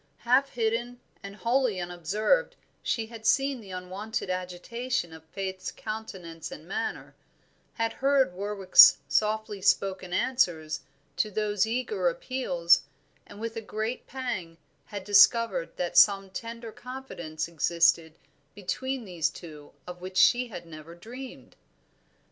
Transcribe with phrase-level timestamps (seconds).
[0.25, 6.67] Half hidden and wholly unobserved she had seen the unwonted agitation of Faith's countenance and
[6.67, 7.13] manner,
[7.75, 10.81] had heard Warwick's softly spoken answers
[11.17, 12.81] to those eager appeals,
[13.27, 18.15] and with a great pang had discovered that some tender confidence existed
[18.55, 21.55] between these two of which she had never dreamed.